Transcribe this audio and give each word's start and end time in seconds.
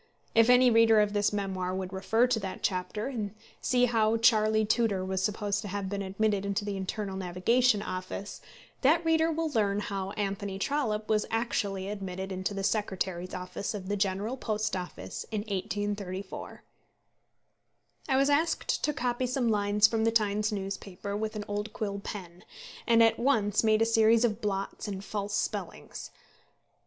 If 0.33 0.49
any 0.49 0.71
reader 0.71 0.99
of 0.99 1.13
this 1.13 1.31
memoir 1.31 1.75
would 1.75 1.93
refer 1.93 2.25
to 2.25 2.39
that 2.39 2.63
chapter 2.63 3.05
and 3.05 3.35
see 3.61 3.85
how 3.85 4.17
Charley 4.17 4.65
Tudor 4.65 5.05
was 5.05 5.21
supposed 5.21 5.61
to 5.61 5.67
have 5.67 5.89
been 5.89 6.01
admitted 6.01 6.43
into 6.43 6.65
the 6.65 6.75
Internal 6.75 7.15
Navigation 7.17 7.83
Office, 7.83 8.41
that 8.81 9.05
reader 9.05 9.31
will 9.31 9.49
learn 9.51 9.79
how 9.79 10.09
Anthony 10.13 10.57
Trollope 10.57 11.07
was 11.07 11.27
actually 11.29 11.87
admitted 11.87 12.31
into 12.31 12.55
the 12.55 12.63
Secretary's 12.63 13.35
office 13.35 13.75
of 13.75 13.89
the 13.89 13.95
General 13.95 14.37
Post 14.37 14.75
Office 14.75 15.23
in 15.29 15.41
1834. 15.41 16.63
I 18.09 18.17
was 18.17 18.31
asked 18.31 18.83
to 18.83 18.93
copy 18.93 19.27
some 19.27 19.49
lines 19.49 19.85
from 19.85 20.03
the 20.03 20.09
Times 20.11 20.51
newspaper 20.51 21.15
with 21.15 21.35
an 21.35 21.45
old 21.47 21.73
quill 21.73 21.99
pen, 21.99 22.43
and 22.87 23.03
at 23.03 23.19
once 23.19 23.63
made 23.63 23.83
a 23.83 23.85
series 23.85 24.25
of 24.25 24.41
blots 24.41 24.87
and 24.87 25.05
false 25.05 25.35
spellings. 25.37 26.09